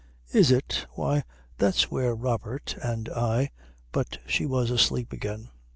"Is 0.33 0.49
it? 0.49 0.87
Why, 0.93 1.23
that's 1.59 1.91
where 1.91 2.15
Robert 2.15 2.75
and 2.81 3.07
I" 3.09 3.51
But 3.91 4.17
she 4.25 4.47
was 4.47 4.71
asleep 4.71 5.13
again. 5.13 5.51